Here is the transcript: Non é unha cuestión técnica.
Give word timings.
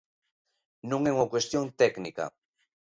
Non 0.89 1.01
é 1.09 1.11
unha 1.15 1.31
cuestión 1.33 1.65
técnica. 1.81 2.25